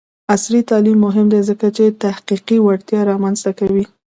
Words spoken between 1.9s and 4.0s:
تحقیقي وړتیا رامنځته کوي.